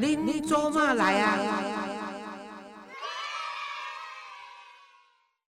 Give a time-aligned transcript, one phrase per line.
[0.00, 1.36] 恁做嘛来啊？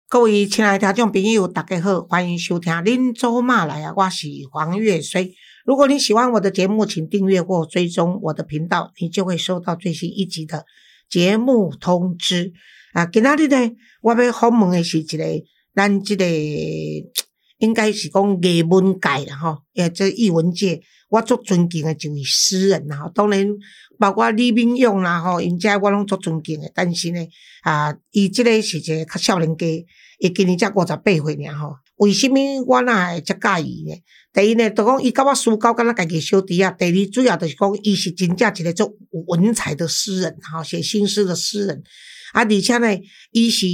[0.09, 5.35] 各位亲爱的听众朋友，大家好，欢迎收听《恁做嘛来啊》，我是黄月水。
[5.65, 10.67] 如果你喜欢我的节目，请订阅或追踪我的频道，你就会收到最新一集的
[11.09, 12.53] 节目通知。
[12.93, 13.71] 啊，今仔日呢，
[14.03, 15.25] 我要访问的是一个
[15.77, 16.25] 咱这个
[17.59, 23.47] 应该是讲艺文界啦吼，诶，这艺文界我足尊敬的一位诗人啦，当然
[24.01, 27.21] 包括李敏勇啦吼，因遮我拢足尊敬的，但是呢，
[27.63, 29.67] 啊，伊即个是一个较少年家，
[30.19, 31.75] 伊今年才五十八岁尔吼。
[31.97, 32.37] 为什么
[32.67, 33.95] 我若会遮介意呢？
[34.33, 36.71] 第一呢，就讲伊甲我私交敢若家己小弟啊。
[36.71, 41.83] 第二，主要就是讲伊是真正一个足有文采的诗人，吼，写新诗的诗人。
[42.33, 42.89] 啊，而且呢，
[43.33, 43.67] 伊是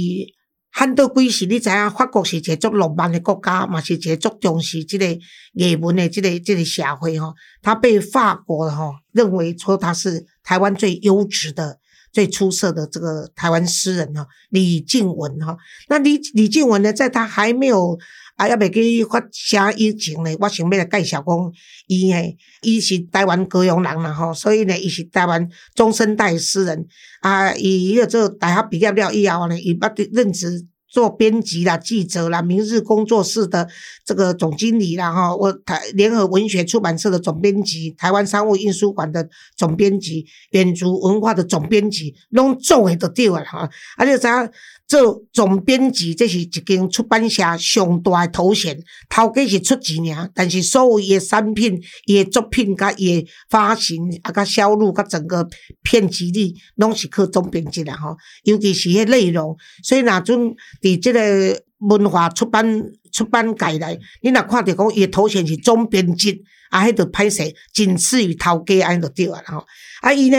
[0.79, 5.07] 汉德贵是，你知影法国是一个足浪漫的国家，嘛是一个足重视即个
[5.53, 7.33] 艺文的即个即个社会吼。
[7.63, 11.79] 他被法国吼认为说他是台湾最优质的。
[12.17, 15.55] 最出色的这个台湾诗人哈，李静文哈。
[15.87, 17.95] 那李李静文呢，在他还没有
[18.37, 21.51] 啊，要未去发声以前呢，我想要来介绍讲，
[21.85, 26.87] 伊诶，伊是台湾歌咏人啦吼，所以呢，伊是台湾中生代诗人
[27.21, 27.53] 啊。
[27.53, 30.65] 伊迄个做大学毕业了以后呢，伊捌任职。
[30.89, 33.67] 做编辑啦、记者啦、明日工作室的
[34.05, 44.49] 这个总经理啦，哈，我台联合文学出版社的总编辑、台湾商务印书馆的总编辑、远足文化的总编辑，拢做诶都对啊，哈，而且啥
[44.87, 55.45] 做总编辑，这是一间出版社上大诶头衔，头家是出钱尔，但是所有伊诶产品、伊诶作品、甲伊诶发行啊、甲销路、甲整个
[55.83, 60.55] 骗集力，拢是靠总编辑啦，吼，尤其是迄内容，所以那阵。
[60.81, 69.65] 伫即个文化出版出版界内，你若看着讲伊诶头衔是总编辑，啊，迄著歹势，仅次于头家安尼就对啊吼。
[70.01, 70.37] 啊，伊呢，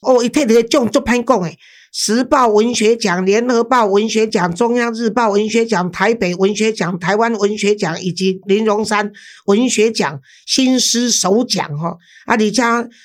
[0.00, 1.56] 哦，伊摕着奖足歹讲诶，
[1.96, 9.12] 时报文学奖、联合报文学奖、中央日报文学奖、台北文学奖、台湾文学奖以及林荣山
[9.46, 11.98] 文学奖新诗首奖吼。
[12.26, 12.62] 啊，而且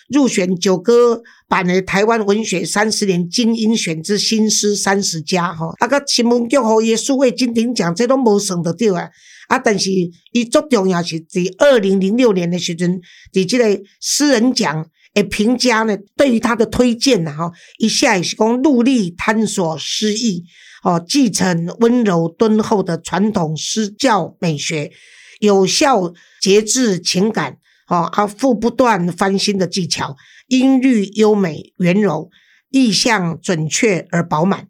[0.09, 1.22] 入选九歌。
[1.47, 9.09] 版的台湾文学三十年精英选之新诗三十家吼，啊，个新闻局互伊数位金鼎奖，这拢无算得着啊！
[9.47, 9.89] 啊，但是
[10.31, 13.01] 伊最重要是伫二零零六年的时阵，
[13.33, 20.43] 伫即个诗人奖诶评价呢，对于他的推荐呐，吼，一下也是讲努力探索诗意，
[20.83, 24.91] 哦，继承温柔敦厚的传统诗教美学，
[25.39, 30.15] 有效节制情感，哦，啊，富不断翻新的技巧。
[30.47, 32.29] 音律优美圆柔，
[32.71, 34.67] 意象准确而饱满。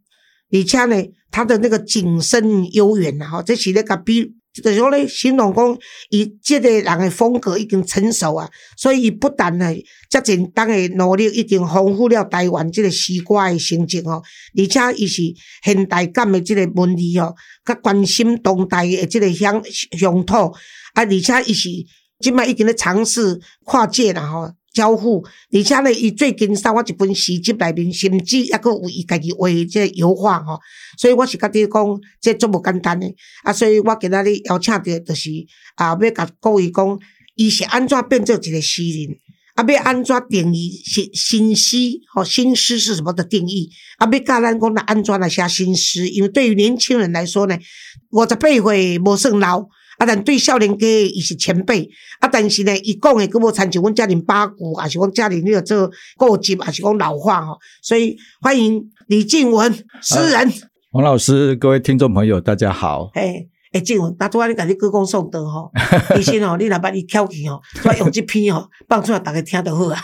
[0.51, 0.95] 而且呢，
[1.31, 5.78] 他的那个景深悠远呐，哈，这是那个比，就是说呢，形容讲
[6.09, 9.66] 伊这个人的风格已经成熟啊，所以伊不但呢，
[10.09, 14.22] 这简单的努力已经丰富了台湾这个西瓜的成绩哦，
[14.58, 15.22] 而且伊是
[15.64, 17.34] 现代感的这个文字哦，
[17.66, 19.62] 较关心当代的这个乡
[19.98, 20.53] 乡土啊，
[20.94, 21.69] 而且伊是
[22.19, 24.52] 今麦已经咧尝试跨界了吼。
[24.79, 30.57] 交互，而且呢，伊最近送我一本诗集内面，甚至抑佫有伊家己画即个油画吼，
[30.97, 33.13] 所以我是甲你讲，这足无简单诶。
[33.44, 35.29] 啊，所以我今仔日邀请到，就是
[35.75, 36.97] 啊，要甲各位讲，
[37.35, 39.18] 伊是安怎变做一个诗人，
[39.56, 41.75] 啊，要安怎定义新新诗，
[42.13, 43.69] 吼，新诗是什么的定义？
[43.97, 46.07] 啊，要教咱讲来安怎来写新诗？
[46.07, 47.57] 因为对于年轻人来说呢，
[48.12, 49.68] 五十八岁无算老。
[50.00, 51.88] 啊，但对少年家伊是前辈，
[52.22, 57.58] 啊，但是呢，伊讲诶，佫无参像阮家人八股，还是讲家人迄个做过节，还是讲老化吼。
[57.82, 59.72] 所以欢迎李静文
[60.02, 60.52] 诗人，
[60.92, 63.10] 王老师，各位听众朋友，大家好。
[63.14, 65.70] 哎，诶，静文，那拄仔你甲你歌功颂德吼，
[66.16, 70.00] 其实吼，你若捌你挑起吼，我用这篇吼放出来，大家听得好啊。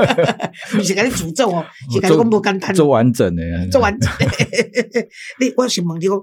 [0.72, 1.62] 不是甲你诅咒哦，
[1.92, 4.10] 是甲你讲无简单，做完整诶，做完整。
[5.38, 6.18] 你我是问你讲。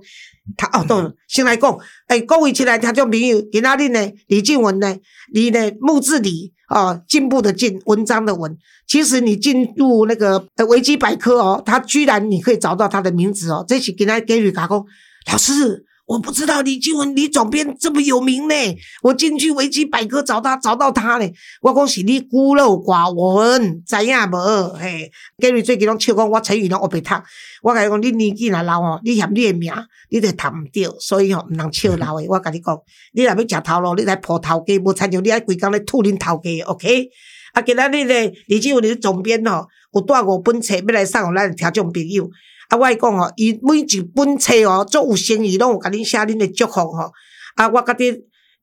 [0.57, 1.77] 他哦，对，先来讲，
[2.07, 4.95] 哎，各位起来听众朋友，今仔日呢，李静文呢，
[5.33, 8.57] 你呢木字李哦，进步的进，文章的文，
[8.88, 14.86] 其实你进入那个维基百科哦，他居然你可以找到他的名字哦，这是给他给予打工
[15.31, 15.85] 老师。
[16.06, 18.56] 我不知道李静文李总编这么有名呢，
[19.02, 21.28] 我进去维基百科找他找到他呢，
[21.62, 24.69] 我讲是你孤陋寡闻，知影无？
[24.74, 27.24] 嘿，Gary 最近拢笑讲我成语拢学袂读，
[27.63, 29.74] 我甲伊讲你年纪若老哦，你嫌你的名，
[30.10, 32.25] 你就读毋着，所以吼毋通笑老的。
[32.30, 32.80] 我甲你讲，
[33.13, 37.10] 你若要食头路，你来抱头家，无参像你爱规工咧吐恁头家，OK？
[37.54, 42.30] 啊，今仔日咧，李静文李总编吼，有带五本册要来送互咱听众朋友。
[42.69, 47.12] 啊，我爱讲吼，伊每一本册哦，做有生意拢有甲恁写恁的祝福吼。
[47.56, 48.06] 啊，我甲你，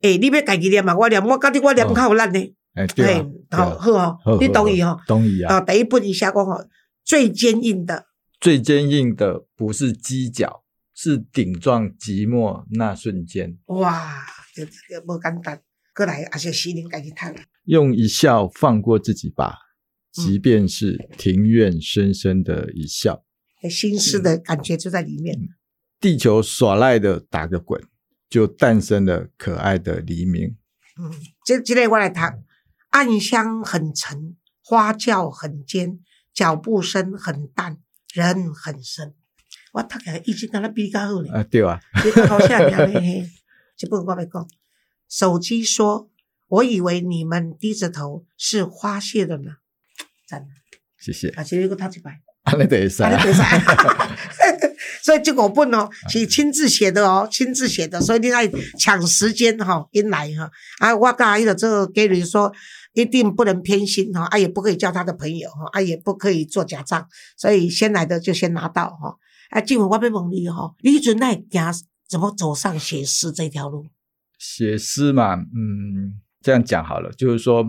[0.02, 0.96] 诶，你要家己念嘛？
[0.96, 2.54] 我念，我甲你我念较有力呢。
[2.74, 4.98] 诶，对嘿啊，对好啊好哦好，你同意吼？
[5.06, 5.56] 同意啊。
[5.56, 6.64] 啊，第一本伊写讲吼，
[7.04, 8.06] 最坚硬的，
[8.40, 10.62] 最坚硬的不是犄角，
[10.94, 13.56] 是顶撞寂寞那瞬间。
[13.66, 15.60] 哇，这这个无简单。
[15.94, 17.42] 过来，也是诗人家己读的。
[17.66, 19.58] 用一笑放过自己吧，
[20.18, 23.14] 嗯即便是庭院深深的一笑。
[23.14, 23.22] 欸
[23.68, 25.38] 心思的感觉就在里面。
[26.00, 27.80] 地球耍赖的打个滚，
[28.28, 30.56] 就诞生了可爱的黎明。
[30.98, 31.12] 嗯，
[31.44, 32.42] 这今天我来谈，
[32.90, 36.00] 暗香很沉，花轿很尖，
[36.34, 37.78] 脚步声很淡，
[38.12, 39.14] 人很深。
[39.72, 41.32] 我读起来意境跟他比较好呢。
[41.32, 41.80] 啊，对啊，
[42.28, 43.26] 好下面呢，嘿
[43.76, 44.48] 这本我来讲。
[45.08, 46.10] 手机说
[46.48, 49.56] ：“我以为你们低着头是花谢的呢。”
[50.26, 50.46] 赞，
[50.98, 51.28] 谢谢。
[51.30, 52.20] 啊，这个读一摆。
[52.44, 53.32] 啊，那得是啊，你
[55.02, 60.50] 所以这五本哦是亲自写的哦，亲自写的，所以你爱抢时间哈，因来哈。
[60.78, 62.52] 啊，我刚才的这个给你说，
[62.94, 67.06] 一定不能偏心哈，啊，也不可以叫他的朋友哈，啊，也不可以做假账，
[67.36, 69.16] 所以先来的就先拿到哈。
[69.50, 71.72] 啊，静文我要问你哈，你准那行
[72.08, 73.86] 怎么走上写诗这条路？
[74.38, 77.64] 写诗嘛，嗯，这样讲好了，就是说，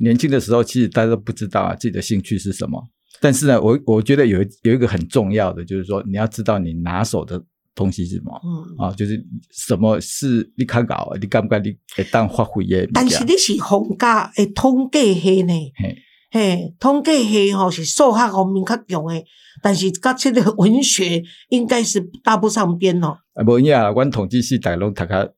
[0.00, 2.88] 年轻的时候其实大家都不知道啊自己的兴趣是什么。
[3.20, 7.42] 但是呢，我我觉得有有一个很重要的，就是说你要知道你拿手的
[7.74, 12.88] 东西是什么嗯，啊，就是什么是你看搞，你敢不敢你会当发挥的？
[12.92, 15.52] 但是你是风家诶统计系呢？
[15.76, 15.96] 嘿，
[16.30, 19.24] 嘿，统计系吼是数学方面较强诶，
[19.62, 23.18] 但是甲这个文学应该是搭不上边哦。
[23.34, 25.28] 啊，无影啊，阮统计系大家拢读较，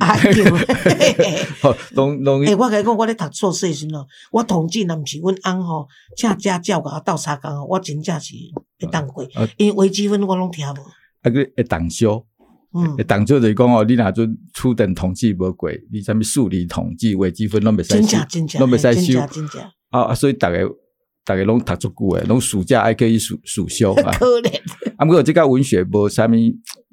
[0.00, 8.34] 啊， 对，嘿嘿嘿吼，拢拢诶，我甲你讲，我咧读硕士的时阵哦，我统计若毋是阮翁吼，请家教甲我斗相共哦，我真正是
[8.80, 10.76] 会当过啊，因为微积分我拢听无。
[11.22, 12.26] 啊个会当修，
[12.74, 20.58] 嗯会，当修就是讲哦，你若阵初等统计无过，你啥物数理统计、微积分拢袂使真修正真正，拢袂使真修正真正啊啊，所以逐个
[21.24, 24.12] 逐个拢读足久诶，拢暑假还可以暑暑修啊。
[24.18, 24.60] 可怜。
[24.96, 26.30] 啊，不过即个文学无啥物，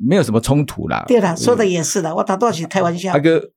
[0.08, 1.04] 没有什么冲突啦。
[1.08, 3.20] 对啦，说的也是的，我打多是开玩笑啊。
[3.20, 3.52] 个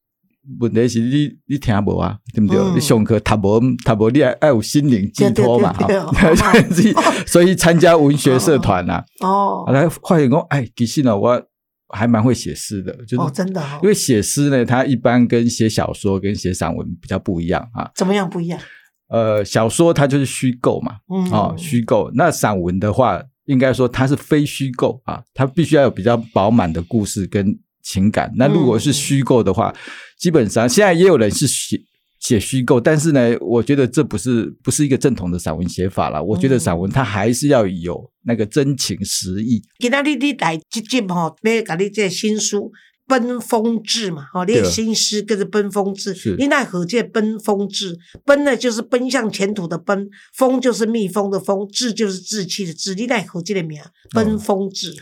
[0.60, 2.58] 问题是你你听无啊，对不对？
[2.58, 5.74] 嗯你上课读无读无，你还爱有心灵寄托嘛。
[7.26, 11.42] 所以参加文学社团呐，哦啊，来发现讲，哎，其实呢，我
[11.88, 17.90] 还蛮会写诗的，就是哦，真的哦因，为写诗呢，它一般跟写小说跟写散文比较不一样啊。
[17.94, 18.60] 怎么样不一样？
[19.08, 22.10] 呃，小说它就是虚构嘛，嗯，哦，虚构。
[22.14, 28.32] 那散文的话，应该说它是非虚构啊，它必须要有比较饱满的故事跟情感。
[28.36, 29.74] 那如果是虚构的话，
[30.18, 31.78] 基本上现在也有人是写
[32.20, 36.24] 写虚构，但是呢，我觉得这不是不是一个正统的散文写法了。
[36.24, 39.62] 我觉得散文它还是要有那个真情实意。
[39.78, 42.60] 今天你你来即集吼，要甲你这新书
[43.06, 47.98] 《奔风志》嘛，哦，你的对新诗叫做《奔风志是》，你奈何这个奔风志？
[48.24, 53.78] 奔呢就是奔向前途的奔，风就是蜜蜂的蜂，志就是志气的志，你奈何这个名？
[54.12, 54.94] 奔风志，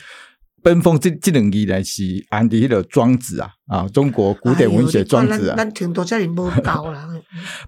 [0.62, 5.56] 奔风这这两字呢是安迪的庄子啊啊，中国古典文学庄子啊。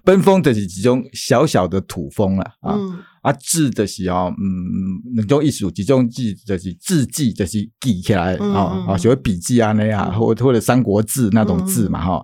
[0.03, 2.75] 奔风 就是一种小小的土风啦啊。
[2.75, 10.19] 嗯啊，字就是哦，嗯，两种艺术，一种字就是字迹，就是记起来嗯啊嗯啊，学笔记啊那样，嗯。
[10.19, 12.23] 或或者三国志那种字嘛哈。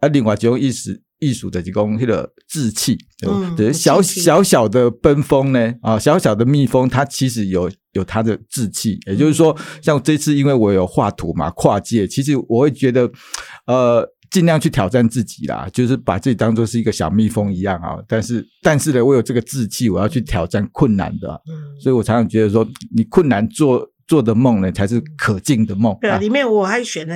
[0.00, 9.64] 啊，另外一种艺术艺术就是讲迄个志气，嗯就是小小小的奔风呢啊，小小的蜜蜂，它其实有有它的志气，也就是说，嗯。
[9.82, 13.10] 像这次因为我有画图嘛，跨界，其实我会觉得，
[13.66, 14.06] 呃。
[14.30, 17.98] 尽量去挑战自己啦，就是把自己当做是一个小蜜蜂一样啊。
[18.06, 25.96] 但是，但是呢，我有这个志气，我要去挑战困难的啊、嗯，所以我常常觉得说，你困难做做的梦呢，才是可敬的梦。
[26.00, 27.14] 对啊，啊里面我还选了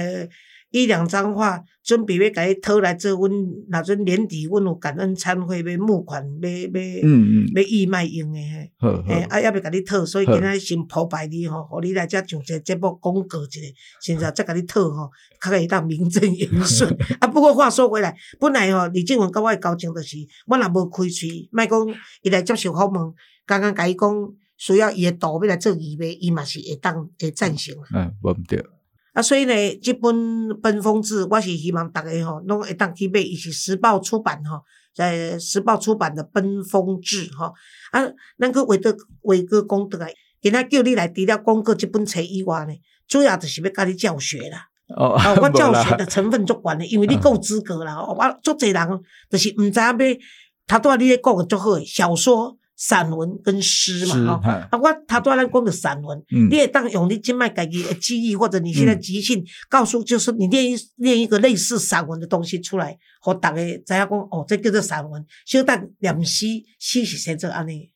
[0.75, 3.31] 一两张画，准备要甲你讨来做阮，
[3.71, 7.55] 若阵年底阮有感恩餐会要募款，要要。
[7.55, 8.73] 要义卖用的嘿，
[9.07, 13.61] 嘿，啊，要要甲你讨，所以今仔先铺排你吼，互你来遮上一个节目广告一下，
[14.03, 15.09] 现在再甲你讨吼，
[15.41, 16.91] 较会当名正言顺。
[17.21, 20.17] 啊，不过话说回来，本来吼李静文甲我的交情就是，
[20.49, 21.79] 我若无开喙，莫讲
[22.23, 23.15] 伊来接受访问，
[23.47, 24.11] 刚刚甲伊讲
[24.57, 27.85] 需要伊的图要来做预备，伊嘛是会当会赞成啦。
[27.95, 28.59] 嗯，我唔对，
[29.15, 30.15] 啊，所以呢，即本
[30.61, 34.61] 《奔风志》，我是希望大家吼，拢会当去买，伊是时报出版吼，
[34.95, 37.55] 在时报出版的《奔风志》吼。
[37.93, 38.03] 啊，
[38.39, 42.75] 咱个为着为个讲倒来，今仔叫你来除了广告即本册以外呢，
[43.07, 44.67] 主要就是要教你教学啦。
[44.89, 47.95] 哦哦，我 教学的成分足悬的，因为你够资格啦。
[47.95, 50.19] 哦我足侪人就是毋知影要，
[50.67, 65.25] 头拄仔你咧讲的足好诶，小说散文跟诗诗嘛，哈、哈啊，我他当然讲的散文，嗯你也当用你今麦自己的记忆或者你现在即兴、告诉，就是你念一念一个类似散文的东西出来，和大家知影讲哦，这叫做散文。
[65.47, 66.47] 小等念诗，
[66.79, 67.91] 诗是写做安尼。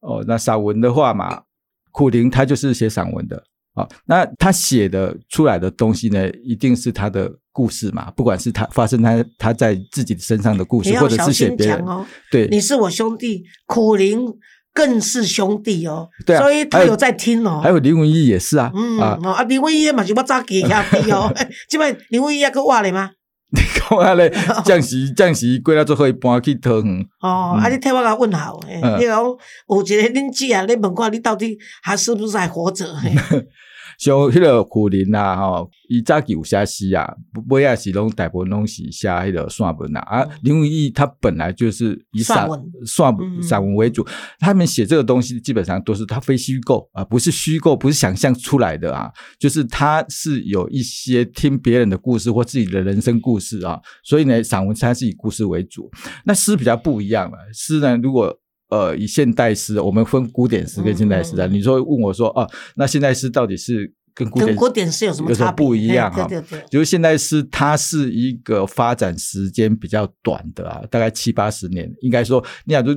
[0.00, 1.44] 哦，那散文的话嘛，
[1.92, 3.42] 苦灵他就是写散文的
[3.74, 12.48] 啊、那他写的出来的东西呢，一定是他的故事嘛，不管是他发生他他在自己身上的故事，或者是写别人，讲哦，对。
[12.48, 14.26] 你是我兄弟，苦灵
[14.72, 17.60] 更是兄弟哦，对啊所以他有有在听哦。
[17.62, 21.32] 还有林文义也是啊，嗯，啊，哦啊，林文义嘛是我早记兄弟哦，
[21.70, 23.12] 即摆林文义还佫活咧吗？
[23.56, 24.28] 你讲啊咧，
[24.64, 27.62] 降时暂时过了最后一搬去桃园，哦，嗯。
[27.62, 28.98] 啊，你替我甲问候，嘿嗯。
[28.98, 32.84] 你讲有一个恁姐啊，你问看你到底还是不是还活着？
[33.98, 37.12] 嘿像迄个苦林啊，吼，伊早期有写诗啊，
[37.48, 40.00] 尾也是拢大部分拢是写迄个散文啊。
[40.00, 42.48] 啊，林文义他本来就是以散
[42.86, 43.42] 散文。
[43.42, 44.06] 散文为主，
[44.38, 55.90] 他们写这个东西基本上都是他非虚构啊，不是虚构，不是想象出来的啊，就是他是有一些听别人的故事或自己的人生故事啊，所以呢，散文它是以故事为主。
[56.24, 58.36] 那诗比较不一样了，诗呢，如果
[58.74, 65.52] 呃以现代诗，我们分古典诗跟现代诗啊，嗯嗯嗯你说问我说哦、那现代诗到底是跟古典跟古典诗有什么有什么？
[65.52, 66.26] 不一样啊？
[66.28, 71.90] 对对对，就是现代诗，它是一个发展时间比较短的啊，大概七八十年。
[72.00, 72.92] 应该说，你想就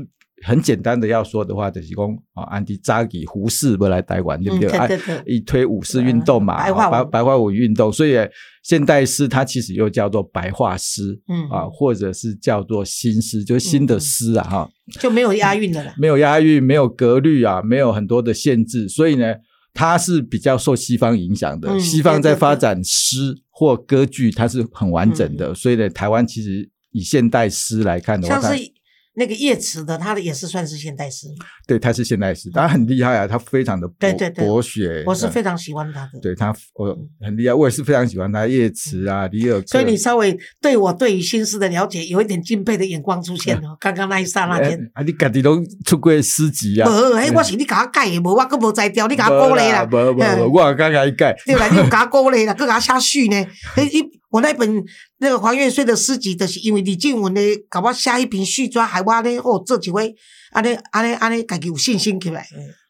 [0.45, 4.99] 很简单的要说的话，就是讲啊，安迪扎吉胡适不来台湾，对不对？
[5.25, 8.15] 一推五四运动嘛，嗯白白白话文运动，所以
[8.63, 11.19] 现代诗它其实又叫做白话诗。
[11.27, 15.93] 嗯啊，或者是叫做新诗，就是新的诗啊，哈、就没有押韵的了。
[15.97, 19.33] 没有押韵，没有格律啊，没有很多的限制，所以呢，
[19.73, 21.69] 它是比较受西方影响的。
[21.71, 28.63] 嗯西方在发展诗或歌剧，它是很完整的，所以呢，台湾其实以现代诗来看的话，它像是
[29.17, 31.25] 那个叶慈的，他的也是算是现代诗，
[31.65, 36.19] 对他是现代诗，他很厉害啊，他非常的博对对对博学，我是嗯非常喜欢他的。
[36.21, 43.75] 对他我很厉害，我也是非常喜欢他叶慈啊、李尔，所以你稍微对我对于新诗的了解有一点敬佩的眼光出现哦。
[43.79, 46.87] 刚刚那一刹那哎间，啊，你家己都出过诗集啊？
[46.87, 49.83] 无，迄我是你甲我改的，无我佫无才调，你甲我鼓励啦。
[49.91, 53.45] 无无无，我刚刚一改，对啦，你有甲我鼓励啦，佫甲我写序呢。
[54.29, 54.83] 我那本
[55.19, 57.39] 那个黄月水的诗集，就是因为李静文呢，
[57.71, 60.13] 甲我下一篇续抓，害我呢哦做一回，
[60.51, 62.45] 安尼安尼安尼，家己有信心起来。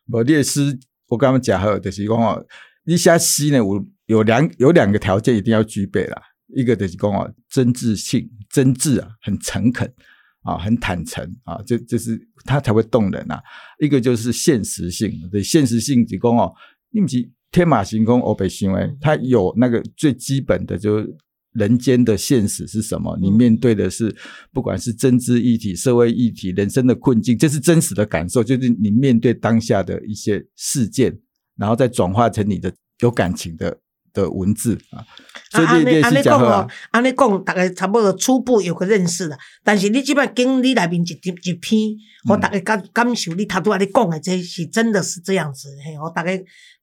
[0.07, 0.75] 无你的诗，
[1.09, 2.43] 我刚刚讲好，就是讲哦，
[2.85, 6.19] 你写诗呢有有两有两个条件一定要具备啦，
[6.55, 9.87] 一个就是讲哦，真挚性，真挚啊，很诚恳
[10.41, 13.39] 啊，很坦诚啊，这这是它才会动人啊。
[13.79, 16.51] 一个就是现实性，对，现实性就讲哦，
[16.89, 21.15] 你不是天马行空、欧北行为，他有那个最基本的就是。
[21.57, 23.17] 人间的现实是什么？
[23.19, 24.15] 你面对的是，
[24.53, 31.17] 不管是政治议题、社会议题、人生的困境，这是真实的感受，就是你面对当下的一些事件，
[31.57, 33.79] 然后再转化成你的有感情的
[34.13, 35.03] 的文字啊。
[35.49, 39.37] 所以啊，安你你也尼安尼讲好啊哦，安尼讲，大家差不多初步有个认识啦。
[39.63, 41.79] 但是你即摆经你内面一一一篇，
[42.29, 45.69] 我嗯大家感感受你头拄仔你讲的，这是真的是这样子。
[45.83, 46.31] 嘿，我大家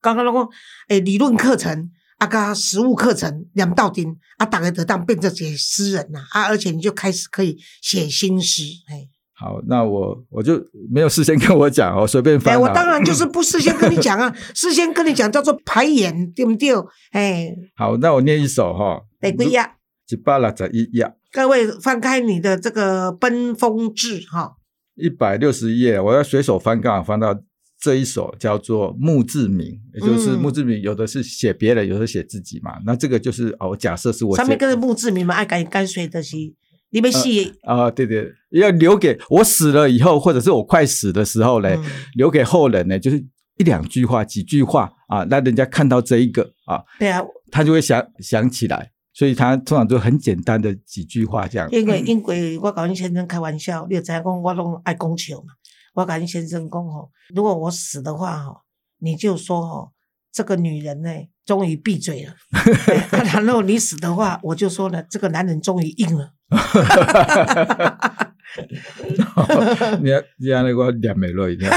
[0.01, 0.49] 刚刚拢讲，
[0.89, 8.63] 诶，理论课程啊，个实务课程连到顶，啊，大家得当变成一个诗人呐，啊，而且你就开始可以写新诗。
[8.89, 12.59] 哎，好，那我我就没有事先跟我讲哦，随便翻哎，啊。
[12.59, 16.71] 我当然就是 不事先跟你讲啊，事先跟你讲叫做排演，对不对？
[17.11, 19.61] 哎，好，那我念一首哈，第几页？
[20.07, 24.53] 一百六十一页，各位翻开你的这个《奔风志》哈，
[24.93, 27.33] 一百六十页，我要随手翻，刚好翻到
[27.79, 32.79] 这一首叫做墓志铭，也就是嗯墓志铭，有的是写别人，有的写自己嘛。
[32.85, 36.35] 那这个就是哦，我假设是我写上面跟着墓志铭嘛，爱干干水的是，
[36.89, 41.83] 你们写啊、对对，要留给我死了以后，或者是我快死的时候嘞，嗯
[42.15, 43.17] 留给后人呢，就是
[43.57, 48.91] 一两句话、几句话啊，让人家看到这一个啊，对啊，他就会想想起来。
[49.17, 51.69] 所以他通常就很简单的几句话这样。
[51.71, 55.53] 因为因为我跟你先生开玩笑，你也知影讲我拢爱讲笑嘛。
[55.95, 58.61] 我跟阮先生讲吼，如果我死的话吼，
[58.99, 59.93] 你就说吼，
[60.31, 61.09] 这个女人呢
[61.45, 62.35] 终于闭嘴了。
[63.33, 66.33] 然后你死的话，我就说呢，这个男人终于硬了。
[70.01, 71.71] 你要你要那个念没落一点。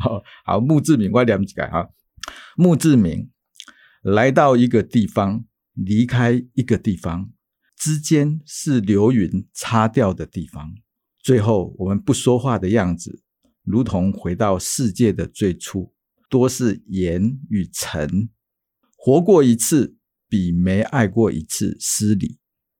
[0.00, 1.88] 好好，墓志铭我念几个哈。
[2.56, 3.30] 墓志铭
[4.02, 7.30] 来到一个地方，离开一个地方，
[7.76, 10.74] 之间是流云擦掉的地方。
[11.22, 13.22] 最后，我们不说话的样子，
[13.62, 15.92] 如同回到世界的最初，
[16.28, 18.28] 多是言与尘。
[18.96, 19.96] 活过一次，
[20.28, 22.38] 比没爱过一次失礼。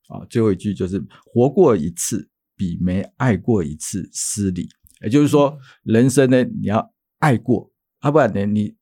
[0.08, 4.68] 啊，最后一句就是活过一次比没爱过一次失礼。
[5.02, 7.72] 也就是说，人生呢，你要爱过，
[8.02, 8.74] 要不然呢，你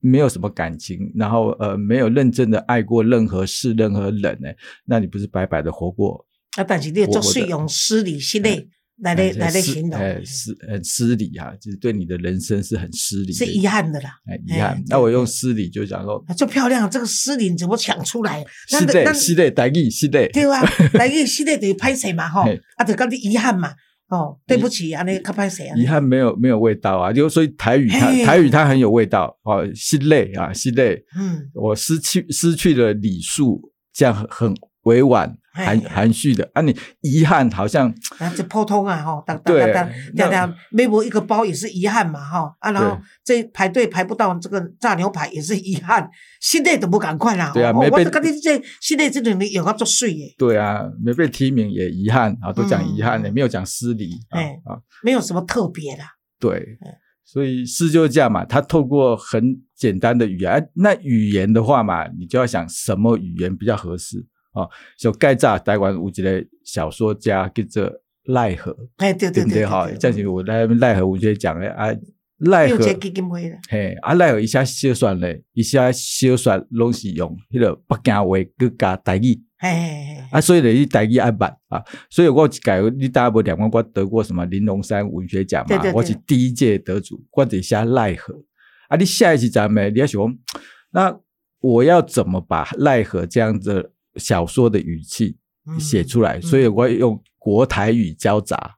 [0.00, 4.48] 没有什么感情，然后呃，没有认真的爱过任何事、任何人呢，
[4.84, 6.26] 那你不是白白的活过？
[6.56, 8.68] 啊，但是你做是用失礼系列
[9.02, 14.80] 来来来来形容，哎，失很失礼啊，就是对你的人生是很失礼，是遗憾的啦，哎，遗憾。
[14.86, 18.44] 那我用失礼就讲说，就漂亮，这个失礼你怎么抢出来？
[18.68, 20.60] 是的，是的，台语是的，对啊，
[20.94, 22.28] 台语是的，得拍谁嘛？
[22.28, 22.42] 吼，
[22.76, 23.74] 啊，就讲你遗憾嘛。
[24.08, 25.76] 哦，对不起啊，那个拍谁啊？
[25.76, 31.02] 遗憾没有没有味道啊，就所以台语它台语它很有味道哦，心累啊，心累。
[31.18, 33.60] 嗯，我失去失去了礼数，
[33.92, 35.36] 这样很很委婉。
[35.54, 36.50] 含含蓄的。
[36.52, 46.08] 啊，你遗憾好像啊，这普通啊哈，当当当当当，微博一个包也是遗憾嘛哈啊，然后这排队排不到这个炸牛排也是遗憾，
[46.40, 54.40] 现在都不赶快啦，对啊，没被跟你这现在这种人有个作祟耶，对啊，没被提名也遗憾啊，都讲遗憾的，没有讲失礼啊，
[55.02, 56.02] 没有什么特别的，
[56.40, 56.76] 对，
[57.24, 64.26] 所以诗就是这样嘛，他透过很简单的语言，那语言的话嘛，你就要想什么语言比较合适。
[64.54, 67.92] 哦，就盖炸台湾有一个小说家叫做
[68.26, 71.88] 奈何，哎，对对对，哈，这样子我来奈何，我就讲咧啊，
[72.38, 72.78] 奈何，
[73.68, 88.32] 嘿，啊奈何一下小说咧，一下小说拢是用迄个北京话去加台语，嘿啊，所以咧你台语爱捌啊，所以我改你大家无两万，我得过什么玲珑山文学奖嘛，我是第一届得主，或者下奈何，
[88.88, 90.20] 啊，你下一期咱们你要想，
[90.92, 91.18] 那
[91.58, 93.90] 我要怎么把奈何这样子？
[94.16, 95.36] 小说的语气
[95.78, 98.74] 写出来，所以我用国台语交杂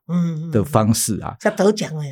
[0.53, 2.03] 的方式啊，他得奖了，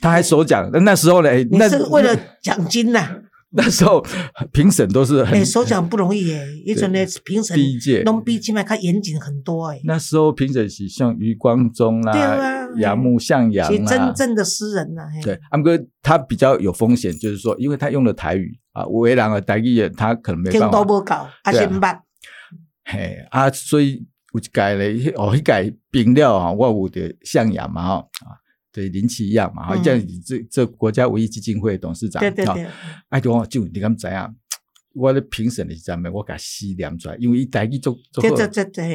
[0.00, 0.70] 他还首奖。
[0.72, 3.20] 那那时候呢，那是为了奖金呐。
[3.50, 4.04] 那时候
[4.52, 9.80] 评审都是很首奖不容易哎，一种呢评审第一届，弄比起码他严谨很多哎。
[9.84, 15.02] 那时候评审是像余光中啦、杨木向阳啊，真正的诗人呐。
[15.22, 20.66] 对，安哥他比较有风险，就是说，因为他用了台语啊，为然而台语他可能没办法。
[20.66, 22.02] 听都不搞，阿先办。
[22.90, 28.32] 嘿啊，所以有一届咧，哦，一改冰了啊，我有的向阳嘛，吼啊，
[28.72, 32.66] 对林奇一样嘛，哈，这样这这国家唯一基金会董事长，对对对，
[33.10, 34.30] 哎，就就你敢知啊？
[34.94, 36.10] 我咧评审的是怎么？
[36.10, 38.34] 我给吸念出来，因为伊台语做做好，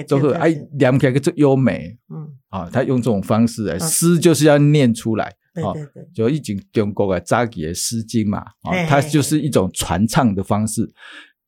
[0.08, 10.92] 做好，哎，念起来个做优美，嗯，啊，他用这种方式来诗就是要念出来，对对对，就已经中国的早期的诗经嘛，啊，它就是一种传唱的方式。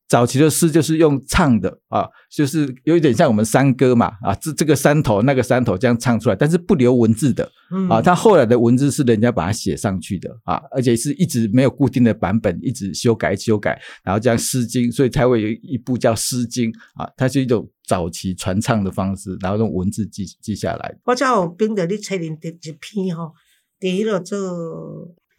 [0.08, 7.52] 早期的诗就是用唱的啊，就是有一点像我们山歌嘛啊，这这个山头那个山头这样唱出来，但是不留文字的
[7.90, 8.00] 啊。
[8.00, 17.10] 他后来的文字是人家把它写上去的啊，而且是一直没有固定的版本，一直修改修改，然后这样《诗经》，所以才会有一部叫《诗经》啊。
[17.18, 20.96] 它是一种早期传唱的方式，然后用文字记记下来。
[21.06, 23.32] 我叫冰的，你猜人第一篇哈，
[23.80, 24.38] 第一个这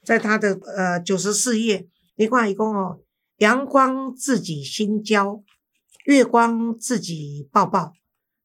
[0.05, 2.99] 在他的呃九十四页，你看一共哦。
[3.39, 5.43] 阳光自己心焦，
[6.07, 7.93] 月光自己抱抱，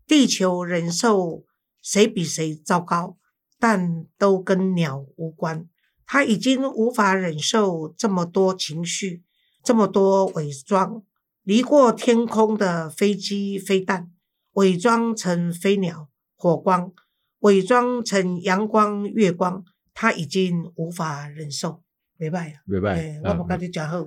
[0.05, 1.45] 地球忍受
[1.81, 3.17] 谁比谁糟糕，
[3.57, 5.65] 但都跟鸟无关。
[6.05, 9.23] 他已经无法忍受这么多情绪，
[9.63, 11.01] 这么多伪装。
[11.43, 14.11] 离过天空的飞机、飞弹，
[14.55, 16.91] 伪装成飞鸟、火光，
[17.39, 21.81] 伪装成阳光、月光，他已经无法忍受。
[22.21, 24.05] 袂歹啊，袂歹，我无甲你讲好。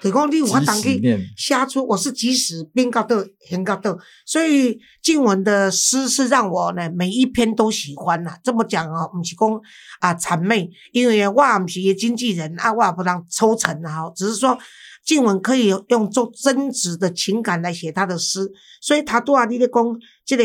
[0.00, 0.98] 就讲你有法当去
[1.36, 3.98] 写出，我是即时编到倒，编到倒。
[4.24, 8.38] 所以静文的诗是让我呢每一篇都喜欢呐。
[8.42, 9.60] 这么讲哦，毋是讲
[10.00, 14.10] 啊谄媚，因为我毋是经纪人啊，我也不当抽成啊。
[14.16, 14.58] 只是说
[15.04, 19.84] 静文可以用做真挚的情感来写他的诗，所以他多啊，你咧讲
[20.24, 20.42] 即个。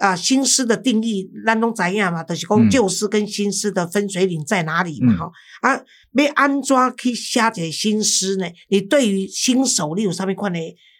[0.00, 5.14] 啊，新诗的定义，咱拢知影嘛，就是讲旧诗跟新诗的分水岭在哪里嘛？
[5.14, 5.76] 哈啊，
[6.12, 8.46] 要安怎去写一个新诗呢？
[8.70, 10.58] 你对于新手，你有啥物款的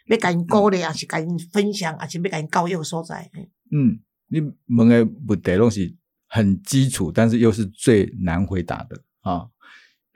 [0.09, 3.31] 要甲因鼓励，还是甲因分享，还是要甲因教育所在？
[3.73, 4.41] 嗯，你
[4.77, 5.97] 问的问题拢是
[6.29, 9.47] 很基础，但是又是最难回答的啊。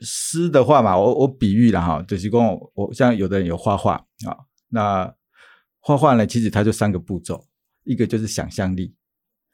[0.00, 2.38] 诗的话嘛，我我比喻了哈，就是讲
[2.74, 3.94] 我像有的人有画画
[4.26, 5.14] 啊，那
[5.80, 7.46] 画画呢，其实它就三个步骤。
[7.84, 8.94] 一个就是想象力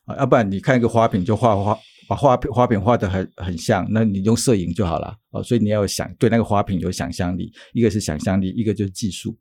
[0.07, 5.43] 啊，要不然你看一个花瓶就画花，把花花瓶画的很很像，那你用摄影就好了啊。
[5.43, 9.37] 所以你要想对那个花瓶有想象力，一个是想象力，一个就是技术，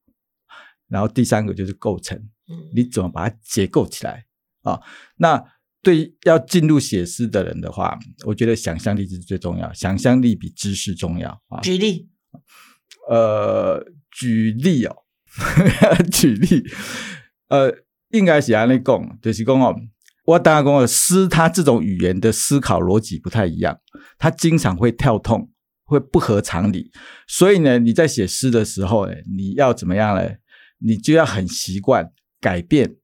[0.87, 2.21] 然后第三个就是构成，
[2.75, 4.25] 你怎么把它结构起来
[4.63, 4.79] 啊？
[5.17, 5.43] 那
[5.81, 11.61] 对要进入写诗的人的话，我觉得想象力是最重要，想象力比知识重要啊。
[11.61, 12.09] 举例，
[13.09, 14.95] 呃，举例哦，
[16.11, 16.63] 举例，
[17.47, 17.73] 呃。
[18.11, 19.75] 应该是安尼讲，就是讲哦，
[20.25, 23.79] 我当然讲哦，诗它这种语言的思考逻辑不太一样，
[24.17, 25.49] 它经常会跳痛，
[25.85, 26.91] 会不合常理。
[27.27, 30.29] 所以呢，你在写诗的时候呢，你要怎么样呢？
[30.79, 32.95] 你就要很习惯改变，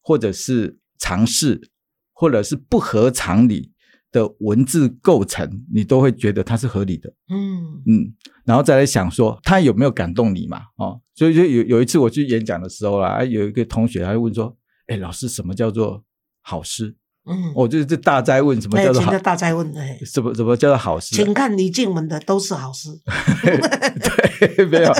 [0.00, 1.70] 或者是尝试，
[2.12, 3.71] 或者是不合常理
[4.12, 7.12] 的文字构成，你都会觉得它是合理的。
[7.30, 10.60] 嗯嗯，然后再来想说他有没有感动你嘛？
[10.76, 14.54] 哦，所以就有有一次我去演讲的时候啦，啊有一个同学他就问说
[14.86, 16.04] ：“哎，老师，什么叫做
[16.42, 16.94] 好诗？”
[17.24, 19.18] 嗯，我就是这大灾问什么哎叫做？
[19.20, 21.24] 大灾问，哎，什么什么叫做好诗啊？
[21.24, 22.88] 请看李静文的都是好诗。
[23.46, 24.92] 对，没有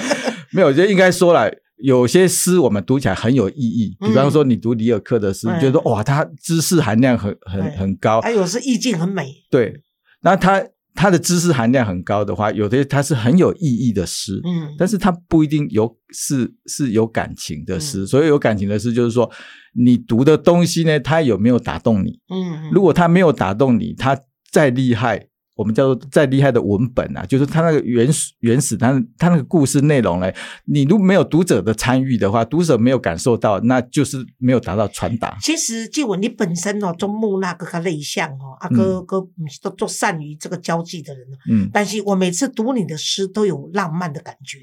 [0.52, 1.50] 没有，我觉得应该说了，
[1.82, 9.34] 有些诗我们读起来很有意义，比方说你读里尔克的诗，嗯你觉得哇，它知识含量很很很高，还有是意境很美。
[9.50, 9.82] 对，
[10.22, 10.62] 那它
[10.94, 18.06] 它的知识含量很高的话，有的它是很有意义的诗，嗯，但是它不一定有是是有感情的诗，嗯。
[18.06, 19.28] 所以有感情的诗就是说，
[19.74, 22.20] 你读的东西呢，它有没有打动你？
[22.32, 24.16] 嗯，如果它没有打动你，它
[24.52, 30.32] 再厉害，我们叫做再厉害的文本啊，就是它那个原始原始它它那个故事内容呢，
[30.64, 35.36] 你如果没有读者的参与的话，读者没有感受到，那就是没有达到传达。
[35.42, 39.26] 其实静文你本身哦，中木那个个内向哦，啊嗯哥哥
[39.62, 44.58] 都都善于这个交际的人哦嗯，但是我每次读你的诗都有浪漫的感觉。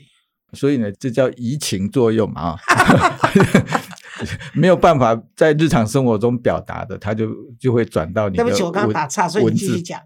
[0.54, 2.58] 所以呢，这叫移情作用嘛啊，
[4.54, 7.28] 没有办法在日常生活中表达的，他就
[7.60, 10.00] 就会转到你的对不起，我刚刚文打岔，所以你继续讲。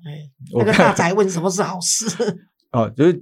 [0.57, 2.05] 那个大宅问什么是好诗？
[2.71, 3.19] 哦，就是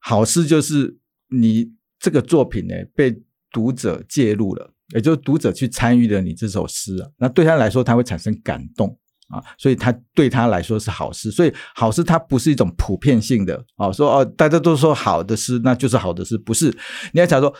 [0.00, 0.96] 好事就是
[1.28, 3.14] 你这个作品呢被
[3.50, 11.30] 读者介入了，也就是读者去参与了你这首诗啊，那对他来说他会产生感动啊，所以他对他来说是好事。
[11.30, 16.66] 所以好事它不是一种普遍性的哦，说哦大家都说好的诗那就是好的诗，不是。
[17.12, 17.52] 你要想说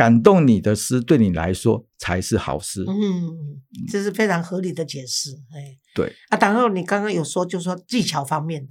[0.00, 3.60] 感动你的诗对你来说才是好诗，嗯，
[3.92, 5.30] 这是非常合理的解释。
[5.52, 8.68] 哎，对啊，然后你刚刚有说，就是说技巧方面的。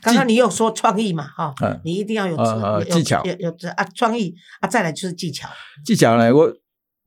[0.00, 1.26] 刚刚你有说创意嘛？
[1.26, 2.36] 哈、嗯你一定要有
[2.84, 5.48] 技巧有有啊，创意啊，再来就是技巧。
[5.84, 6.54] 技巧呢，我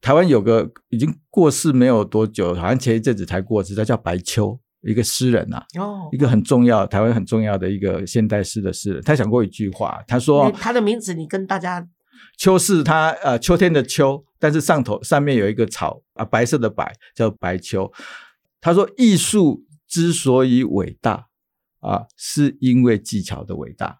[0.02, 9.02] 台湾有个已经过世没有多久，好像前一阵子才过世，他叫白秋，一个诗人啊，哦一，个很重要，台湾很重要的一个现代诗的诗人。
[9.04, 11.88] 他讲过一句话，他说他的名字你跟大家
[12.38, 17.92] 秋是它呃秋天的秋，但是上头上面有一个草啊，白色的白叫白秋。
[18.60, 21.28] 他说艺术之所以伟大
[21.80, 24.00] 啊，是因为技巧的伟大。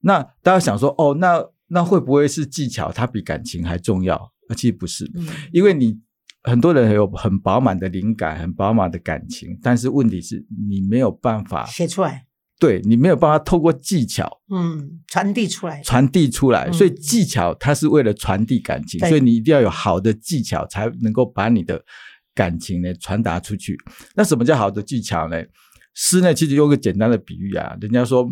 [0.00, 4.16] 那大家想说哦，那那会不会是技巧它比感情还重要？
[4.48, 5.10] 啊，其实不是，
[5.52, 5.98] 因为你
[6.42, 12.26] 很多人有很饱满的灵感，很饱满的感情，但是问题是你没有办法，写出来，
[12.58, 15.82] 对你没有办法透过技巧嗯，传递出来。
[15.82, 21.82] 传递出来，嗯所以技巧它是为了传递感情，对所以你一定要有好的技巧，才能够把你的
[22.34, 23.76] 感情呢传达出去。
[24.14, 25.42] 那什么叫好的技巧呢？
[25.94, 28.28] 诗呢，其实用个简单的比喻啊，人家说，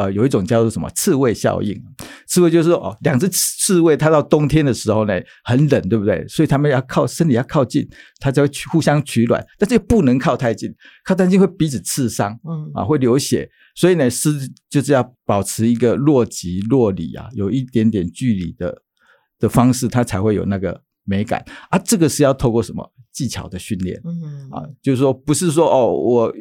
[0.00, 1.78] 呃，有一种叫做什么刺猬效应。
[2.26, 5.12] 刺猬就是说哦，两只刺猬，它到冬天的时候呢，
[5.44, 6.26] 很冷，对不对？
[6.26, 7.86] 所以它们要靠身体要靠近，
[8.18, 12.32] 它才会互相取暖，但是又不能靠太近，靠太近会彼此刺伤。
[12.48, 14.30] 嗯啊，会流血，所以呢，是
[14.70, 18.82] 就是要保持一个若即若离啊，有一点点距离的
[19.38, 21.78] 的方式，它才会有那个美感啊。
[21.78, 24.64] 这个是要透过什么技巧的训练嗯啊？
[24.80, 26.34] 就是说，不是说哦，我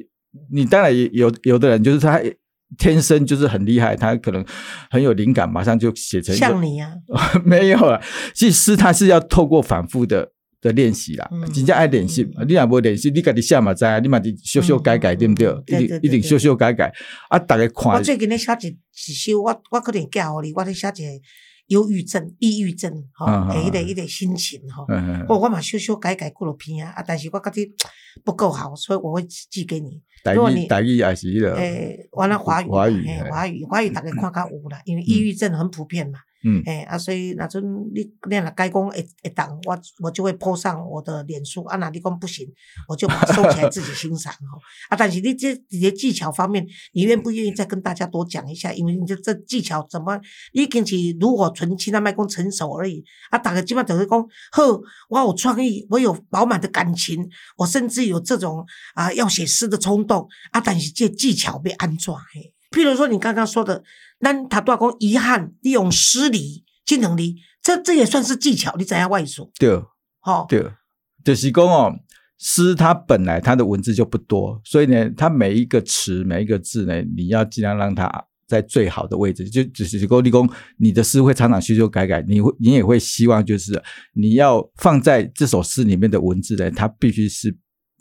[0.50, 2.22] 你当然也有有的人就是他
[2.78, 4.46] 天生就是很厉害，他可能
[4.90, 6.94] 很有灵感，马上就写成像你啊，
[7.44, 8.00] 没有啊，
[8.34, 12.46] 其实他是要透过反复的的练习啦嗯，真正爱练习嗯。
[12.48, 15.82] 你若无练习，你家己写嘛知道，你嘛得修修改改，嗯对不对嗯？
[15.84, 16.94] 一定一定修修改改。
[17.30, 21.22] 啊，大家看我，最近咧写一一首，我我可能教互你，我咧写一个
[21.68, 24.86] 忧郁症、抑郁症，吼，嗯嗯诶，迄个嗯迄个心情吼。
[24.90, 27.76] 嗯嗯，我我嘛修修改改过了篇啊，啊，但是我觉得
[28.24, 30.02] 不够好，所以我会寄给你。
[30.24, 36.20] 台如果你语台语也是迄个，诶，完了华语，华语华语，华语大概看较有啦，因为抑郁症很普遍嘛。
[36.44, 37.62] 嗯诶啊，所以那阵
[37.94, 41.76] 你你若该讲会会当，我我就会铺上我的脸书啊。
[41.78, 42.48] 那你讲不行，
[42.88, 44.58] 我就把它收起来自己欣赏吼。
[44.90, 48.72] 啊，但是你这你的技巧方面，你愿不愿意再跟大家多讲一下？
[48.72, 50.20] 因为你这这技巧怎么，
[50.54, 53.04] 你已经是炉火纯青，那卖讲成熟而已。
[53.32, 54.22] 啊，大家基本上就是讲，
[54.52, 62.54] 呵，我有创意，我有饱满的感情，我甚至有这种啊要写诗的冲动啊，但是这技巧被安怎嘿？
[62.72, 63.84] 譬如说你刚刚说的，
[64.20, 69.50] 那他多讲遗憾，利用诗理、技能力，这这也算是技巧，你怎样外说？
[69.58, 69.82] 对
[70.20, 70.72] 吼、对，
[71.24, 71.94] 就是讲哦，
[72.38, 78.26] 诗它本来它的文字就不多，所以呢，它每一个词每一个字呢，你要尽量让它。
[78.50, 83.80] 在最好的位置，就只是够立功，你的诗会常常修修改改，你会你也会希望就是
[84.16, 87.56] 你要放在这首诗里面的文字呢，它必须是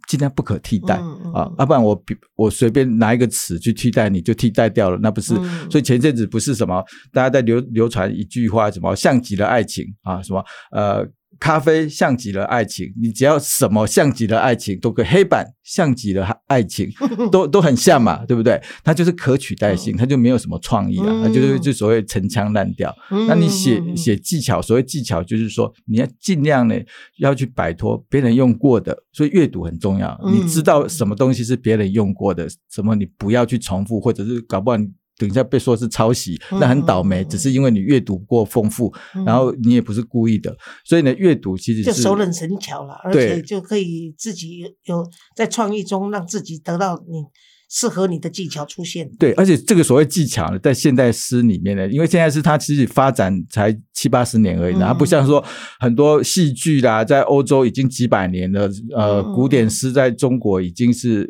[0.09, 0.97] 尽量不可替代
[1.33, 5.35] 啊，要不然我比我随便拿一个词去替代你就替代掉了，那不是？
[5.39, 11.07] 嗯所以前阵子不是什么大家在流流传一句话，什么像极了爱情啊，什么呃。
[11.41, 15.07] 咖啡像极了爱情，你只要什么像极了爱情，都可以。
[15.09, 16.91] 黑板像极了爱情，
[17.33, 18.61] 都都很像嘛，对不对？
[18.85, 22.95] 它就是可取代性，它就没有什么创意啊，嗯它就是就所谓陈腔滥调。
[23.27, 26.75] 那你写写技巧，所谓技巧就是说，你要尽量呢
[27.19, 30.19] 要去摆脱别人用过的，所以阅读很重要。
[30.25, 39.25] 嗯你知道什么东西是别人用过的，什么你不要去重复，或者是搞不好你等一下被说是抄袭，嗯那很倒霉，只是因为你阅读过丰富，嗯。
[39.25, 43.29] 然后你也不是故意的，所以呢，阅读其实就是熟能生巧了，而对。
[43.29, 45.05] 且就可以自己有
[45.35, 47.25] 在创意中让自己得到你
[47.71, 49.11] 适合你的技巧出现。
[49.19, 55.45] 对，而且这个所谓技巧呢，在现代诗里面呢，因为现代诗它其实发展才七八十年而已，嗯它不像说
[55.81, 59.35] 很多戏剧啦，在欧洲已经几百年了，呃，嗯。
[59.35, 61.29] 古典诗在中国已经是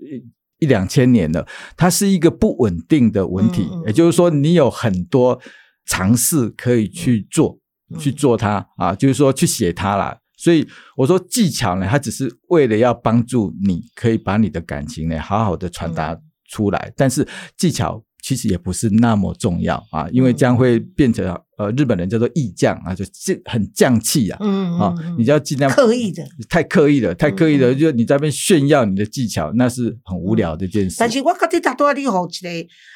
[0.59, 5.41] 一一两千年了，它是一个不稳定的文体，也就是说，你有很多
[5.87, 7.59] 尝试可以去做，
[7.91, 7.99] 嗯。
[7.99, 10.19] 去做它啊，就是说去写它啦。
[10.37, 10.67] 所以
[10.97, 16.23] 我说技巧呢，它只是为了要帮助你可以把你的感情呢好好的传达嗯。
[16.51, 21.25] 出来，但是技巧其实也不是那么重要啊，因为嗯将会变成
[21.57, 24.37] 呃日本人叫做意匠啊，就这很匠气啊。
[24.43, 26.23] 嗯啊，你就要尽量刻意的。
[26.47, 30.97] 太刻意了，太刻意了，嗯就你在那边炫耀你的技巧，那是很无聊的一件事。
[30.99, 32.49] 但是我觉得大多你好一个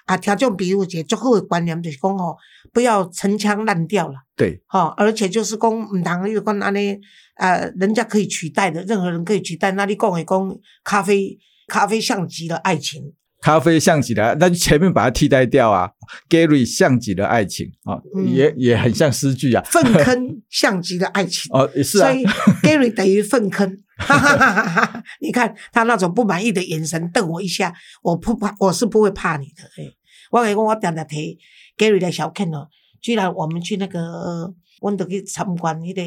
[0.04, 2.36] 啊，听众朋友一个足好的观念，就是讲吼，
[2.70, 6.98] 不要陈腔滥调了，对吼，而且就是讲唔通你就讲安尼，
[7.36, 9.70] 呃，人家可以取代的，任何人可以取代。
[9.72, 15.90] 那你讲的讲咖啡，咖啡像极了爱情，咖啡像极了，那就前面把它替代掉啊。
[16.30, 19.62] Gary 像极了爱情啊，嗯也也很像诗句啊。
[19.66, 21.50] 粪坑像极了爱情。
[21.52, 22.24] 哦，也 是啊所，以
[22.62, 25.04] Gary 等于粪坑，哈哈哈哈哈哈！
[25.20, 29.64] 你看他那种不满意的眼神瞪我一下，我不怕，我是不会怕你的。
[29.76, 29.90] 哎，
[30.30, 31.36] 我跟你讲，我常常提
[31.76, 32.68] Gary 的小看哦。
[33.00, 36.02] 居然我们去那个，呃我们都去参观那个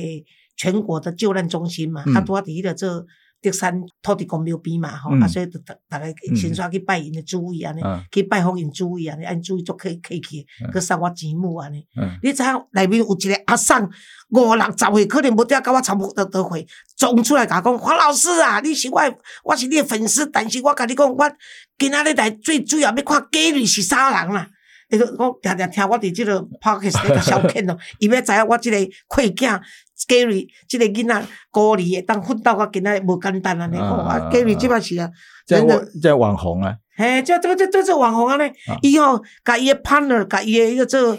[0.55, 3.05] 全国的救难中心嘛，嗯啊，拄啊伫迄个做
[3.49, 5.21] 德山土地公庙边嘛，吼、嗯。
[5.21, 6.05] 啊，所以就大大家
[6.35, 8.03] 先刷去拜因的主位安尼，嗯。
[8.11, 10.45] 去拜访因主位安尼，因主位足可以可以去，
[10.79, 11.85] 送我钱母安尼。
[11.95, 13.89] 嗯，你知影内面有一个阿桑
[14.29, 21.31] 五六十岁，可能无得甲我差不多多岁，冲出来甲我讲黄老师啊，你是我的，我是你的粉丝，但是我甲你讲，我
[21.77, 24.49] 今仔日来最主要要看 Gary 是啥人啦。
[24.89, 29.59] 伊就讲常常听我伫即个 podcast 消遣咯，伊要知影我即个愧囝
[30.07, 33.77] Gary 即个囡仔孤儿会当奋斗到今仔日无简单安尼。
[33.77, 35.09] 啊吼啊，Gary 即摆是啊，
[35.47, 41.13] 在真的网红啊，嘿，这这这这这网红啊呢啊，伊吼甲伊诶 partner，甲伊诶迄个这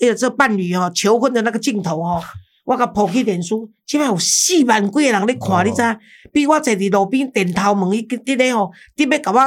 [0.00, 2.20] 迄个这伴侣吼求婚的那个镜头吼，
[2.64, 5.98] 我甲抱去脸书，即摆有四万几个人咧看，哦你知影？
[6.32, 9.38] 比我坐伫路边电头问伊伫咧吼，你要甲我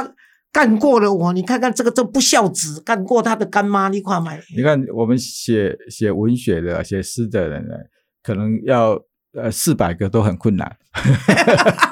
[0.52, 4.40] 干过了我，你看看这个这不孝子干过他的干妈，你看买。
[4.56, 7.74] 你看我们写写文学的、写诗的人呢，
[8.22, 8.98] 可能要
[9.34, 10.76] 呃四百个都很困难。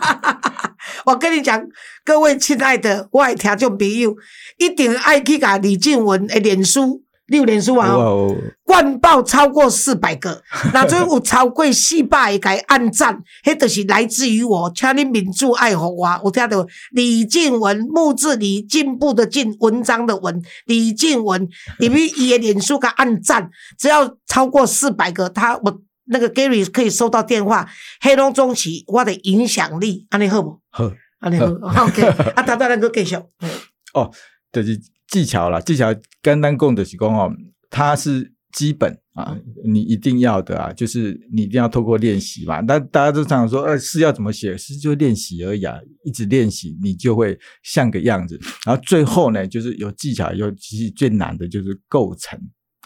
[1.04, 1.62] 我跟你讲，
[2.02, 4.16] 各位亲爱的我的听众朋友，
[4.56, 7.96] 一定爱去甲李静文的脸书，你有脸书啊？
[7.96, 10.42] 哇哦，灌爆超过四百个，
[10.74, 16.20] 那阵有超过四百个给按赞，迄就是来自于我，请你民主爱护我。
[16.24, 27.66] 有听到李静文木字李进步的进文章的文，李静文，你们伊的脸书给按赞，只要超过四百个，他我那个 Gary 可以收到电话，
[28.02, 30.60] 黑龙中期我的影响力，安尼好不？
[30.70, 31.46] 好安尼好
[31.86, 32.02] ，OK，
[32.36, 33.16] 啊，大家能够继续。
[33.16, 33.48] 嗯
[33.94, 34.10] 哦，
[34.52, 37.32] 就是技巧啦，技巧刚刚供的是讲哦，
[37.70, 42.60] 它是基本啊，你一定要的啊，就是你一定要透过练习嘛。
[42.60, 44.56] 那大家都常常说，呃，是要怎么写？
[44.56, 48.38] 诗就练习而已啊，一直练习，你就会像个样子。
[48.64, 52.38] 然后最后呢，就是有技巧，有其实最难的就是构成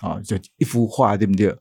[0.02, 1.54] 啊，就一幅画，对不对？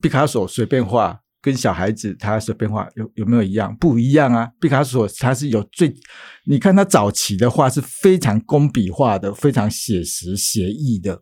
[0.00, 1.20] 毕卡索随便画。
[1.48, 3.74] 跟小孩子他随便画有有没有一样？
[3.80, 4.46] 不一样啊！
[4.60, 5.90] 毕卡索他是有最，
[6.44, 11.18] 你看他早期的画是非常工笔画的，非常写实写意的，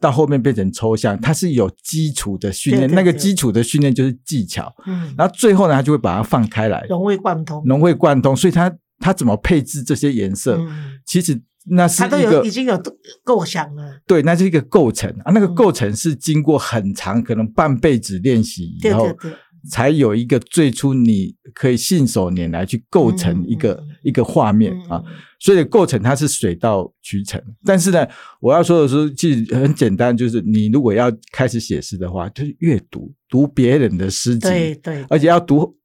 [0.00, 7.62] 到后面变成抽象，他是有基础的训练，对对对那个基础的训练就是技巧，嗯，然后最后呢，他就会把它放开来，融会贯通。
[7.64, 12.82] 融会贯通，所以他他怎么配置这些颜色，嗯，其实那是他都一个有已经有
[13.22, 14.00] 构想了。
[14.06, 19.38] 对，那是一个构成啊，那个嗯构成是经过很长，可能半辈子练习以后对对，对。
[19.70, 25.02] 才有一个最初你可以信手拈来去构成一个、一个画面啊。
[25.04, 28.04] 嗯所以构成它是水到渠成，但是呢，
[28.40, 35.76] 我要说的是，其实很简单，就是你如果要开始写诗的话，就是阅读读别人的诗集，对对，而且要读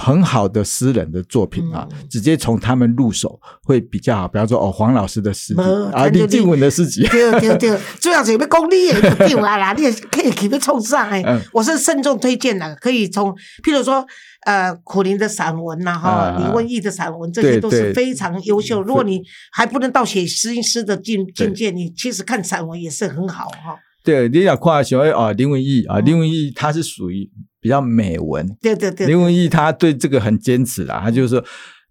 [0.00, 2.08] 很好的诗人的作品啊，嗯。
[2.08, 4.26] 直接从他们入手会比较好。
[4.26, 11.40] 比方说哦，黄老师的诗集没啊，李静文的诗集，对对对，主要是要功力也不对啊啦，你也可以去要冲上哎、嗯。
[11.52, 13.30] 我是慎重推荐的，可以从
[13.62, 14.04] 譬如说
[14.46, 18.82] 呃苦林的散文呐、哈、啊李文义的散文，这些都是非常优秀。
[18.82, 26.04] 如果你还不能到写诗诗的境境界，你其实看散文也是很好哈、对，你想看喜欢啊，林文义啊，嗯。
[26.04, 31.44] 林文义他是属于比较美文，对对对，林文义他对这个很坚持啦，他就是说，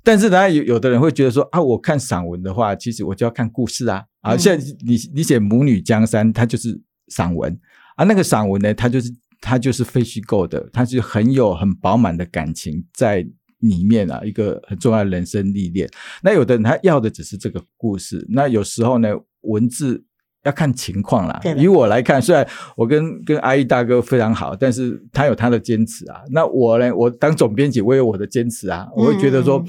[0.04, 7.56] 但是呢，有有的人会觉得说啊，我看散文的话，其实我就要看故事啊，啊，嗯像你你写《母女江山》，它就是散文
[7.96, 13.26] 啊，那个散文呢，它就是它就是非虚构的，它是很有很饱满的感情在
[13.60, 15.88] 里面啊，一个很重要的人生历练。
[16.24, 19.10] 那有的人他要的只是这个故事，那有时候呢，
[19.42, 20.06] 文字。
[20.44, 26.22] 要看情况啦以我来看，虽然我跟跟阿义大哥非常好，但是他有他的坚持啊。
[26.32, 28.88] 那我呢，我当总编辑，我有我的坚持啊。
[28.96, 29.66] 我会觉得说，嗯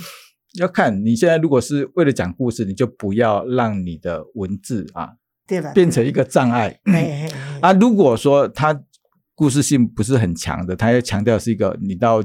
[0.59, 5.11] 要看你现在如果是为了讲故事，你就不要让你的文字啊
[5.73, 6.77] 变成一个障碍
[7.61, 7.73] 啊。
[7.75, 8.77] 如果说他
[9.37, 12.21] 故事性不是很强的，他要强调是一个你到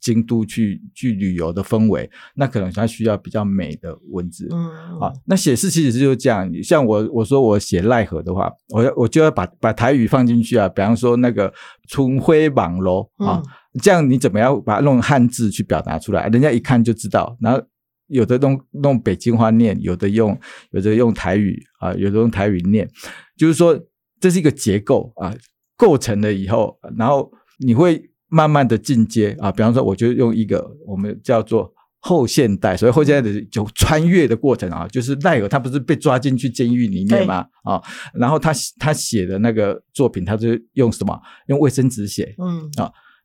[0.00, 4.48] 京都去去旅游的氛围，那可能它需要比较美的文字。
[4.52, 6.50] 嗯啊，那写诗其实就是这样。
[6.62, 10.68] 像我我说我写奈何的话，我要我就要把把台语放进去啊。
[10.68, 11.52] 比方说那个
[11.88, 13.42] 春晖网楼啊，
[13.82, 17.36] 这样你怎么样把它弄汉字去表达出来，人家一看就知道。
[17.40, 17.62] 然后
[18.08, 20.38] 有的弄弄北京话念，有的用
[20.70, 22.88] 有的用台语啊，有的用台语念，
[23.36, 23.78] 就是说
[24.20, 25.34] 这是一个结构啊，
[25.76, 29.50] 构成了以后，然后你会慢慢的进阶啊。
[29.52, 31.72] 比方说，我就用一个我们叫做。
[31.98, 37.44] 后现代，所以后现代的就穿越的过程啊，就是奈尔他不是被抓进去监狱里面吗？
[37.64, 37.82] 啊，
[38.14, 41.20] 然后他他写的那个作品，他就用什么？
[41.48, 42.32] 用卫生纸写。
[42.38, 42.70] 嗯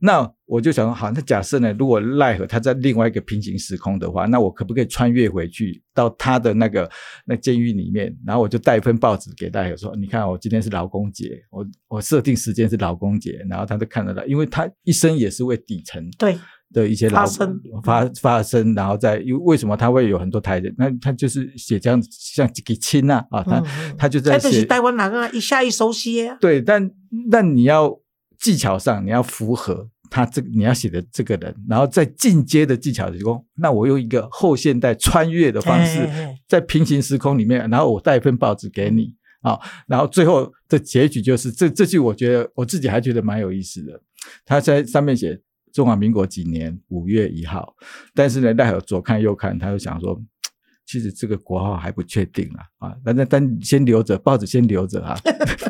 [0.03, 6.89] 那我就想说，好，那假设呢，如果奈何他在另外一个平行时空的话，那我可不可以穿越回去到他的那个
[7.25, 8.11] 那监狱里面？
[8.25, 16.35] 然后我就带一份报纸给奈何说，你看我今天是劳工节，我我设定时间是劳工节，然后他就看得到，因为他一生也是为底层对，
[16.73, 20.73] 的一些劳发生发发生，然后在因为为什么他会有很多台人？
[20.79, 23.63] 那他就是写这样像几个亲啊啊，他、
[23.97, 26.37] 他就在写台湾人啊，一下一熟悉啊。
[26.41, 26.89] 对，但
[27.29, 28.00] 但你要
[28.41, 36.09] 技巧上你要符合他这个你要写的这个人，然后在进阶的技巧提供，那我用一个后现代穿越的方式
[36.47, 44.01] 在平行时空里面，然后我带一份报纸给你啊，然后最后的结局就是这这句，我觉得我自己还觉得蛮有意思的，
[44.45, 45.41] 他在上面写。
[45.73, 47.73] 中华民国几年五月一号，
[48.13, 50.21] 但是呢，奈何左看右看，他就想说，
[50.91, 55.17] 其实这个国号还不确定啊啊，但但但先留着，报纸先留着啊。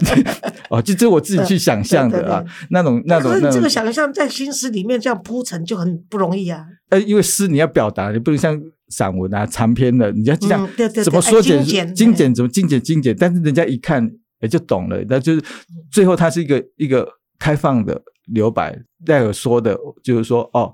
[0.71, 6.65] 哦，就这我自己去想象的啊那种那种可是这个想象在新诗里面这样铺陈就很不容易啊。
[6.89, 10.67] 呃，因为诗你要表达，你不能像散文啊、长篇的，你要这样
[11.03, 15.43] 怎么缩减精简精简怎么精简精简，但是人家一看也就懂了，那就是
[15.91, 17.07] 最后它是一个一个
[17.37, 18.01] 开放的
[18.33, 18.75] 留白。
[19.05, 20.73] 戴尔说的就是说，哦，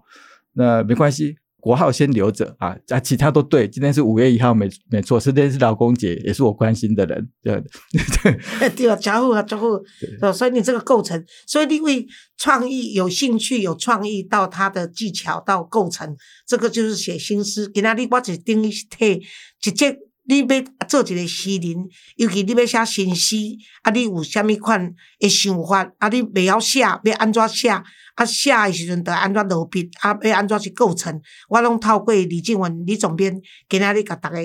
[0.54, 1.36] 那没关系。
[1.68, 3.68] 国号先留着啊，啊，其他都对。
[3.68, 7.30] 今天是五月一号，没没错，是今天是劳工节，也是我关心的人。
[7.44, 7.62] 对，
[8.58, 9.78] 对 对啊，家伙啊，家伙，
[10.22, 16.16] 对所以你这个构成，所以你为创意有兴趣、有创意到他的技巧到构成，
[16.48, 17.70] 这个就是写新诗。
[17.74, 19.22] 今仔日我一等于是替
[19.66, 21.76] 一节你要做一个诗人，
[22.16, 23.36] 尤其你要写新诗，
[23.82, 27.70] 啊，你有啥物款的想法，啊，你未晓写，要安怎写？
[28.18, 31.22] 啊，写诶时阵，得安怎落笔，啊，要安怎去构成？
[31.50, 34.38] 我拢透过李静文李总编，今仔日甲大家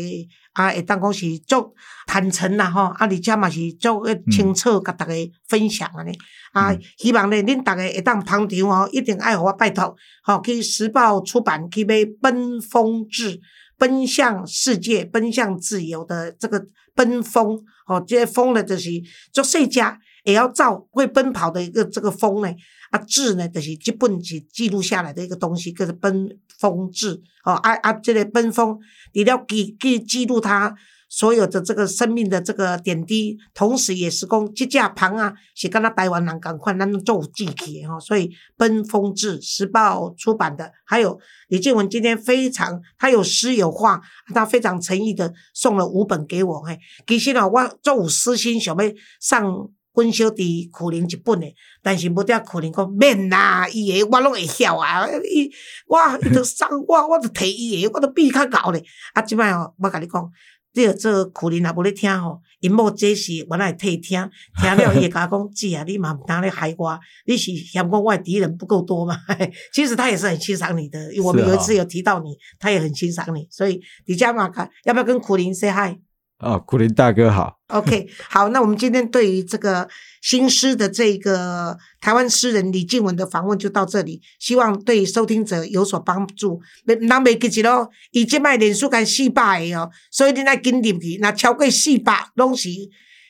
[0.53, 1.75] 啊，会当讲是足
[2.07, 5.15] 坦诚啦吼，啊，而且嘛是足清楚甲大家
[5.49, 6.13] 分享安尼。
[6.53, 13.39] 啊嗯，希望咧，恁大家会当捧场哦，一定爱互我拜托，吼、去时报出版去买《奔风志》，
[13.79, 16.63] 奔向世界、奔向自由的这个
[16.95, 18.91] 奔风，哦，这个风呢，就是
[19.33, 19.81] 足细只
[20.25, 22.53] 也要造会奔跑的一个这个风呢。
[22.91, 27.23] 啊，志呢，就是这本是记录下来的一个东西，叫做奔风志。
[27.43, 28.79] 哦，啊啊，这个奔风，
[29.15, 30.75] 你要记记记录它
[31.09, 37.99] 所有的这个生命的这个点滴，同时也是讲这架旁啊，是跟他台湾人赶快，咱都做记起的哈。
[37.99, 41.19] 所以奔风志时报出版的，还有
[41.49, 44.03] 李建文今天非常，他有诗有画，
[44.35, 46.61] 他非常诚意的送了五本给我。
[46.61, 49.71] 嘿，其实呢，我做有私心想要上。
[49.95, 55.51] 阮小弟苦林一本诶，但是无得苦林讲免啦，伊诶我拢会晓啊，伊
[55.87, 58.83] 我伊着送我，我着摕伊诶，我着比较厚咧。
[59.13, 60.31] 啊，即摆吼，我甲你讲，
[60.73, 64.31] 这个这苦林也无咧听吼，因某这是原来替听，
[64.63, 69.15] 听了伊会甲我讲，姐啊，你嘛毋当咧害我，你是嫌我外敌人不够多嘛？
[69.75, 75.99] 其实他也是很欣赏你的，我们有一次有提到你，他也很欣赏你，所以你家嘛看要不要跟苦林 say hi？
[76.43, 77.59] 哦，古林大哥好。
[77.69, 79.89] OK，好，那我们今天对于这个
[80.21, 86.61] 新诗的这个台湾诗人李静文的访问就到这里，希望对收听者有所帮助。
[86.85, 92.69] 别人未记住咯，伊即摆连续干四百个哦，所以你来紧入去，那超过四百拢是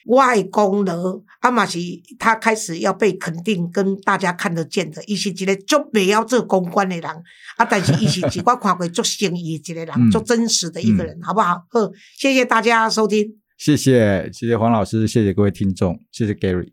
[0.06, 1.78] 我的功劳，啊嘛是
[2.18, 5.02] 他开始要被肯定，跟大家看得见的。
[5.06, 7.10] 伊是一个足袂晓做公关的人，
[7.56, 11.54] 啊，但是伊是一我看过足诚意的一个人，嗯足真实的一个人，好不好？
[11.70, 13.36] 好，谢谢大家收听。
[13.58, 16.68] 谢谢，谢谢黄老师，谢谢各位听众，谢谢 Gary。